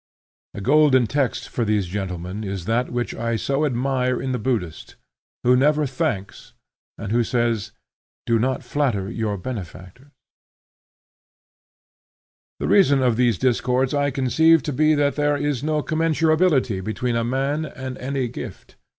[0.55, 4.95] A golden text for these gentlemen is that which I so admire in the Buddhist,
[5.43, 6.53] who never thanks,
[6.97, 7.71] and who says,
[8.25, 10.07] "Do not flatter your benefactors."
[12.59, 17.15] The reason of these discords I conceive to be that there is no commensurability between
[17.15, 18.77] a man and any gift.